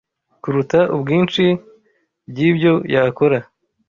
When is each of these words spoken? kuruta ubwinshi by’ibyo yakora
kuruta 0.41 0.79
ubwinshi 0.95 1.43
by’ibyo 2.29 2.73
yakora 2.93 3.37